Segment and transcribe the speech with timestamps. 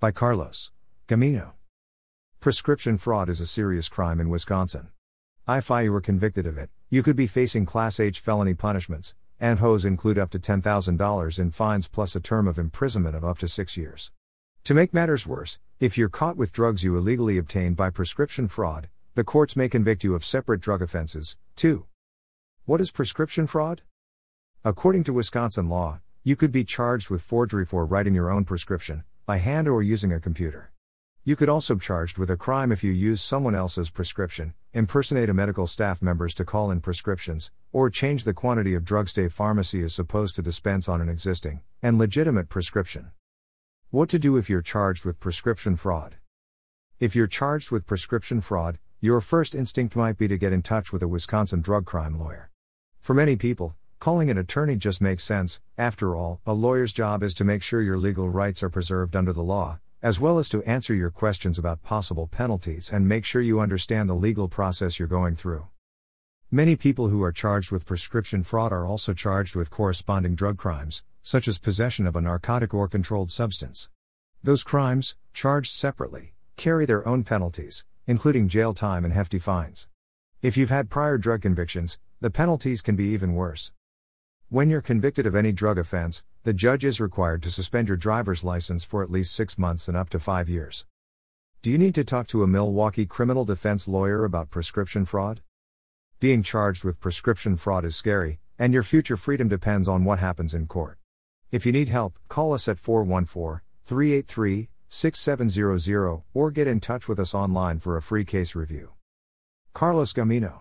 [0.00, 0.70] By Carlos
[1.08, 1.54] Gamino.
[2.38, 4.90] Prescription fraud is a serious crime in Wisconsin.
[5.48, 9.58] If you were convicted of it, you could be facing Class H felony punishments, and
[9.58, 13.48] HOs include up to $10,000 in fines plus a term of imprisonment of up to
[13.48, 14.12] six years.
[14.62, 18.88] To make matters worse, if you're caught with drugs you illegally obtained by prescription fraud,
[19.16, 21.86] the courts may convict you of separate drug offenses, too.
[22.66, 23.82] What is prescription fraud?
[24.64, 29.02] According to Wisconsin law, you could be charged with forgery for writing your own prescription,
[29.28, 30.72] by hand or using a computer.
[31.22, 35.28] You could also be charged with a crime if you use someone else's prescription, impersonate
[35.28, 39.28] a medical staff members to call in prescriptions, or change the quantity of drugs a
[39.28, 43.10] pharmacy is supposed to dispense on an existing and legitimate prescription.
[43.90, 46.16] What to do if you're charged with prescription fraud?
[46.98, 50.90] If you're charged with prescription fraud, your first instinct might be to get in touch
[50.90, 52.48] with a Wisconsin drug crime lawyer.
[53.02, 55.60] For many people, calling an attorney just makes sense.
[55.76, 59.32] After all, a lawyer's job is to make sure your legal rights are preserved under
[59.32, 63.42] the law, as well as to answer your questions about possible penalties and make sure
[63.42, 65.66] you understand the legal process you're going through.
[66.50, 71.02] Many people who are charged with prescription fraud are also charged with corresponding drug crimes,
[71.22, 73.90] such as possession of a narcotic or controlled substance.
[74.42, 79.88] Those crimes, charged separately, carry their own penalties, including jail time and hefty fines.
[80.40, 83.72] If you've had prior drug convictions, the penalties can be even worse.
[84.50, 88.42] When you're convicted of any drug offense, the judge is required to suspend your driver's
[88.42, 90.86] license for at least six months and up to five years.
[91.60, 95.42] Do you need to talk to a Milwaukee criminal defense lawyer about prescription fraud?
[96.18, 100.54] Being charged with prescription fraud is scary, and your future freedom depends on what happens
[100.54, 100.96] in court.
[101.52, 107.20] If you need help, call us at 414 383 6700 or get in touch with
[107.20, 108.92] us online for a free case review.
[109.74, 110.60] Carlos Gamino